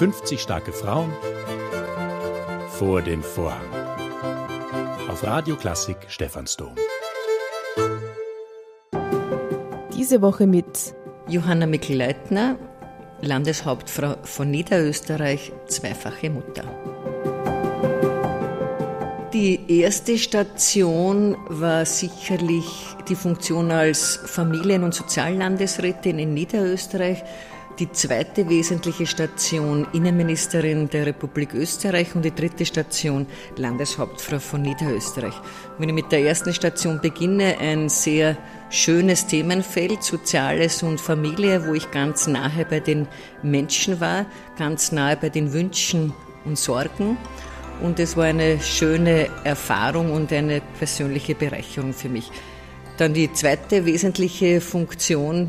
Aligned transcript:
50 0.00 0.40
starke 0.40 0.72
Frauen 0.72 1.12
vor 2.70 3.02
dem 3.02 3.22
Vorhang. 3.22 3.68
Auf 5.10 5.22
Radio 5.24 5.56
Klassik 5.56 5.98
Stephansdom. 6.08 6.74
Diese 9.94 10.22
Woche 10.22 10.46
mit 10.46 10.94
Johanna 11.28 11.66
Mikl-Leitner, 11.66 12.56
Landeshauptfrau 13.20 14.16
von 14.22 14.50
Niederösterreich, 14.50 15.52
zweifache 15.66 16.30
Mutter. 16.30 16.64
Die 19.34 19.80
erste 19.82 20.16
Station 20.16 21.36
war 21.50 21.84
sicherlich 21.84 22.64
die 23.06 23.16
Funktion 23.16 23.70
als 23.70 24.18
Familien- 24.24 24.82
und 24.82 24.94
Soziallandesrätin 24.94 26.18
in 26.18 26.32
Niederösterreich. 26.32 27.22
Die 27.80 27.90
zweite 27.92 28.46
wesentliche 28.50 29.06
Station 29.06 29.86
Innenministerin 29.94 30.90
der 30.90 31.06
Republik 31.06 31.54
Österreich 31.54 32.14
und 32.14 32.22
die 32.22 32.34
dritte 32.34 32.66
Station 32.66 33.26
Landeshauptfrau 33.56 34.38
von 34.38 34.60
Niederösterreich. 34.60 35.32
Wenn 35.78 35.88
ich 35.88 35.94
mit 35.94 36.12
der 36.12 36.20
ersten 36.20 36.52
Station 36.52 37.00
beginne, 37.00 37.56
ein 37.58 37.88
sehr 37.88 38.36
schönes 38.68 39.26
Themenfeld, 39.26 40.02
Soziales 40.02 40.82
und 40.82 41.00
Familie, 41.00 41.66
wo 41.66 41.72
ich 41.72 41.90
ganz 41.90 42.26
nahe 42.26 42.66
bei 42.68 42.80
den 42.80 43.08
Menschen 43.42 43.98
war, 43.98 44.26
ganz 44.58 44.92
nahe 44.92 45.16
bei 45.16 45.30
den 45.30 45.54
Wünschen 45.54 46.12
und 46.44 46.58
Sorgen. 46.58 47.16
Und 47.82 47.98
es 47.98 48.14
war 48.14 48.26
eine 48.26 48.60
schöne 48.60 49.28
Erfahrung 49.44 50.12
und 50.12 50.30
eine 50.34 50.60
persönliche 50.78 51.34
Bereicherung 51.34 51.94
für 51.94 52.10
mich. 52.10 52.30
Dann 52.98 53.14
die 53.14 53.32
zweite 53.32 53.86
wesentliche 53.86 54.60
Funktion, 54.60 55.48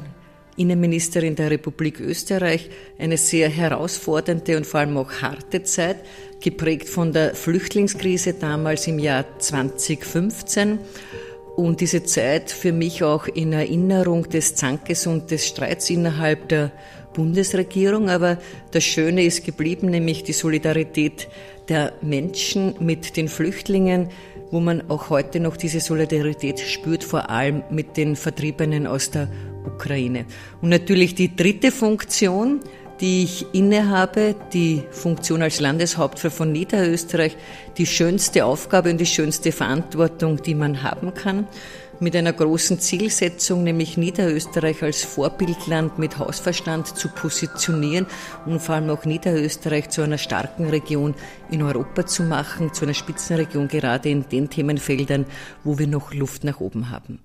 Innenministerin 0.62 1.36
der 1.36 1.50
Republik 1.50 2.00
Österreich, 2.00 2.70
eine 3.00 3.18
sehr 3.18 3.50
herausfordernde 3.50 4.58
und 4.58 4.68
vor 4.68 4.82
allem 4.82 4.96
auch 4.98 5.12
harte 5.22 5.64
Zeit, 5.64 5.98
geprägt 6.40 6.88
von 6.88 7.12
der 7.12 7.34
Flüchtlingskrise 7.34 8.34
damals 8.34 8.88
im 8.88 9.00
Jahr 9.00 9.26
2015 9.40 10.80
und 11.56 11.82
diese 11.82 12.04
Zeit 12.04 12.52
für 12.52 12.72
mich 12.72 13.04
auch 13.04 13.28
in 13.28 13.54
Erinnerung 13.54 14.30
des 14.30 14.56
Zankes 14.56 15.08
und 15.08 15.32
des 15.32 15.48
Streits 15.48 15.90
innerhalb 15.90 16.48
der 16.50 16.72
Bundesregierung. 17.14 18.10
Aber 18.10 18.38
das 18.72 18.84
Schöne 18.84 19.24
ist 19.24 19.44
geblieben, 19.44 19.90
nämlich 19.90 20.24
die 20.24 20.34
Solidarität 20.34 21.28
der 21.70 21.94
Menschen 22.02 22.76
mit 22.80 23.18
den 23.18 23.28
Flüchtlingen, 23.28 24.10
wo 24.52 24.60
man 24.60 24.90
auch 24.90 25.10
heute 25.10 25.40
noch 25.40 25.58
diese 25.58 25.80
Solidarität 25.80 26.60
spürt, 26.60 27.04
vor 27.04 27.30
allem 27.30 27.64
mit 27.70 27.98
den 27.98 28.16
Vertriebenen 28.16 28.88
aus 28.88 29.12
der 29.12 29.30
Ukraine. 29.66 30.26
Und 30.62 30.70
natürlich 30.70 31.16
die 31.16 31.36
dritte 31.36 31.72
Funktion, 31.72 32.60
die 33.02 33.24
ich 33.24 33.48
innehabe, 33.54 34.36
die 34.54 34.84
Funktion 34.92 35.42
als 35.42 35.60
Landeshauptfrau 35.60 36.30
von 36.30 36.52
Niederösterreich, 36.52 37.36
die 37.78 37.88
schönste 37.88 38.46
Aufgabe 38.46 38.92
und 38.92 39.00
die 39.00 39.06
schönste 39.08 39.52
Verantwortung, 39.52 40.42
die 40.42 40.54
man 40.54 40.84
haben 40.84 41.14
kann, 41.14 41.48
mit 42.02 42.16
einer 42.16 42.34
großen 42.34 42.80
Zielsetzung, 42.80 43.64
nämlich 43.64 43.96
Niederösterreich 43.96 44.82
als 44.82 45.04
Vorbildland 45.04 46.00
mit 46.00 46.18
Hausverstand 46.18 46.88
zu 46.98 47.10
positionieren 47.10 48.08
und 48.46 48.60
vor 48.60 48.76
allem 48.76 48.90
auch 48.90 49.06
Niederösterreich 49.06 49.90
zu 49.90 50.02
einer 50.02 50.18
starken 50.18 50.70
Region 50.70 51.14
in 51.52 51.62
Europa 51.62 52.06
zu 52.08 52.24
machen, 52.24 52.74
zu 52.74 52.86
einer 52.86 52.96
Spitzenregion 52.96 53.68
gerade 53.68 54.10
in 54.10 54.28
den 54.30 54.50
Themenfeldern, 54.50 55.26
wo 55.64 55.78
wir 55.78 55.88
noch 55.88 56.14
Luft 56.14 56.44
nach 56.44 56.60
oben 56.60 56.90
haben. 56.90 57.20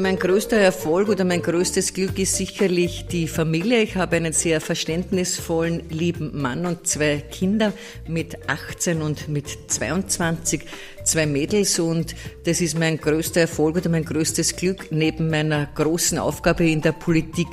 Mein 0.00 0.18
größter 0.18 0.56
Erfolg 0.56 1.10
oder 1.10 1.24
mein 1.26 1.42
größtes 1.42 1.92
Glück 1.92 2.18
ist 2.18 2.36
sicherlich 2.36 3.06
die 3.06 3.28
Familie. 3.28 3.82
Ich 3.82 3.96
habe 3.96 4.16
einen 4.16 4.32
sehr 4.32 4.62
verständnisvollen, 4.62 5.82
lieben 5.90 6.40
Mann 6.40 6.64
und 6.64 6.86
zwei 6.86 7.18
Kinder 7.18 7.74
mit 8.08 8.48
18 8.48 9.02
und 9.02 9.28
mit 9.28 9.46
22, 9.66 10.62
zwei 11.04 11.26
Mädels 11.26 11.78
und 11.78 12.14
das 12.44 12.62
ist 12.62 12.78
mein 12.78 12.96
größter 12.96 13.42
Erfolg 13.42 13.76
oder 13.76 13.90
mein 13.90 14.06
größtes 14.06 14.56
Glück, 14.56 14.90
neben 14.90 15.28
meiner 15.28 15.66
großen 15.74 16.18
Aufgabe 16.18 16.66
in 16.66 16.80
der 16.80 16.92
Politik 16.92 17.48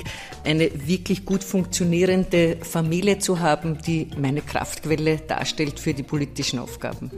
eine 0.46 0.72
wirklich 0.88 1.26
gut 1.26 1.44
funktionierende 1.44 2.60
Familie 2.62 3.20
zu 3.20 3.42
haben, 3.42 3.82
die 3.86 4.08
meine 4.18 4.42
Kraftquelle 4.42 5.18
darstellt 5.18 5.82
für 5.82 5.94
die 5.94 6.04
politischen 6.04 6.60
Aufgaben. 6.60 7.12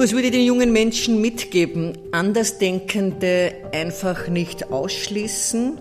Was 0.00 0.12
würde 0.12 0.28
ich 0.28 0.32
den 0.32 0.46
jungen 0.46 0.72
Menschen 0.72 1.20
mitgeben? 1.20 1.98
Andersdenkende 2.10 3.52
einfach 3.70 4.28
nicht 4.28 4.72
ausschließen 4.72 5.76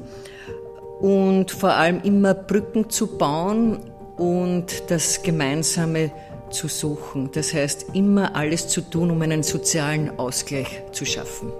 und 0.99 1.51
vor 1.51 1.69
allem 1.69 2.01
immer 2.03 2.33
Brücken 2.33 2.89
zu 2.89 3.17
bauen 3.17 3.79
und 4.17 4.91
das 4.91 5.23
Gemeinsame 5.23 6.11
zu 6.49 6.67
suchen. 6.67 7.29
Das 7.31 7.53
heißt, 7.53 7.85
immer 7.93 8.35
alles 8.35 8.67
zu 8.67 8.81
tun, 8.81 9.09
um 9.09 9.21
einen 9.21 9.41
sozialen 9.41 10.19
Ausgleich 10.19 10.67
zu 10.91 11.05
schaffen. 11.05 11.53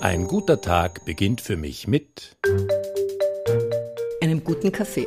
Ein 0.00 0.26
guter 0.26 0.60
Tag 0.60 1.04
beginnt 1.04 1.40
für 1.40 1.56
mich 1.56 1.86
mit 1.86 2.36
einem 4.20 4.42
guten 4.42 4.72
Kaffee. 4.72 5.06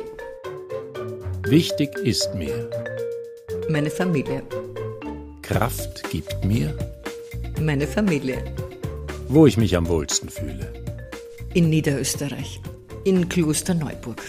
Wichtig 1.46 1.98
ist 1.98 2.34
mir 2.34 2.70
meine 3.68 3.90
Familie. 3.90 4.42
Kraft 5.42 6.10
gibt 6.10 6.44
mir 6.44 6.76
meine 7.60 7.86
Familie. 7.86 8.44
Wo 9.28 9.46
ich 9.46 9.56
mich 9.56 9.76
am 9.76 9.88
wohlsten 9.88 10.28
fühle. 10.28 10.72
In 11.54 11.70
Niederösterreich, 11.70 12.60
in 13.04 13.28
Klosterneuburg. 13.28 14.20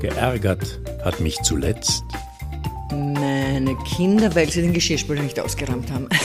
Geärgert 0.00 0.80
hat 1.04 1.20
mich 1.20 1.36
zuletzt 1.42 2.02
meine 2.90 3.76
Kinder, 3.96 4.34
weil 4.34 4.50
sie 4.50 4.62
den 4.62 4.72
Geschirrspüler 4.72 5.22
nicht 5.22 5.38
ausgeräumt 5.40 5.90
haben. 5.90 6.08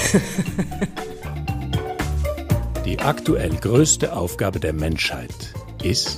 Die 2.86 3.00
aktuell 3.00 3.56
größte 3.56 4.14
Aufgabe 4.14 4.60
der 4.60 4.74
Menschheit 4.74 5.54
ist, 5.84 6.18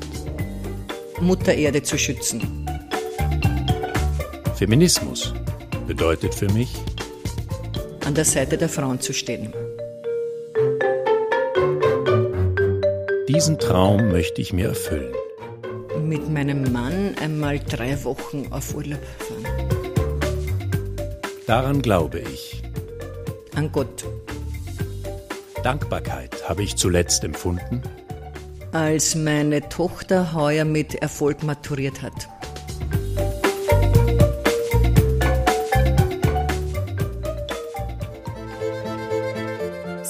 Mutter 1.19 1.53
Erde 1.53 1.83
zu 1.83 1.97
schützen. 1.97 2.58
Feminismus 4.59 5.33
bedeutet 5.87 6.35
für 6.35 6.51
mich, 6.51 6.75
an 8.05 8.13
der 8.13 8.25
Seite 8.25 8.57
der 8.57 8.67
Frauen 8.67 8.99
zu 8.99 9.13
stehen. 9.13 9.53
Diesen 13.29 13.57
Traum 13.57 14.09
möchte 14.09 14.41
ich 14.41 14.51
mir 14.51 14.67
erfüllen. 14.67 15.13
Mit 16.03 16.29
meinem 16.29 16.73
Mann 16.73 17.15
einmal 17.21 17.59
drei 17.59 18.03
Wochen 18.03 18.47
auf 18.49 18.75
Urlaub 18.75 18.99
fahren. 19.19 19.69
Daran 21.47 21.81
glaube 21.81 22.19
ich. 22.19 22.61
An 23.55 23.71
Gott. 23.71 24.03
Dankbarkeit 25.63 26.49
habe 26.49 26.63
ich 26.63 26.75
zuletzt 26.75 27.23
empfunden. 27.23 27.81
Als 28.73 29.15
meine 29.15 29.69
Tochter 29.69 30.33
heuer 30.33 30.65
mit 30.65 30.95
Erfolg 30.95 31.43
maturiert 31.43 32.01
hat. 32.01 32.27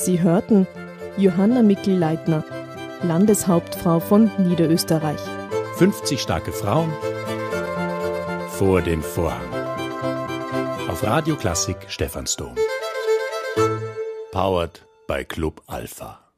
Sie 0.09 0.23
hörten 0.23 0.65
Johanna 1.17 1.61
Mickel-Leitner, 1.61 2.43
Landeshauptfrau 3.03 3.99
von 3.99 4.31
Niederösterreich. 4.39 5.19
50 5.77 6.19
starke 6.19 6.51
Frauen 6.51 6.91
vor 8.57 8.81
dem 8.81 9.03
Vorhang. 9.03 9.53
Auf 10.89 11.03
Radio 11.03 11.35
Klassik 11.35 11.77
Stephansdom. 11.89 12.55
Powered 14.31 14.81
by 15.07 15.23
Club 15.23 15.61
Alpha. 15.67 16.28